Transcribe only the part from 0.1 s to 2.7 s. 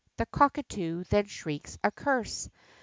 the cockatoo then shrieks a curse!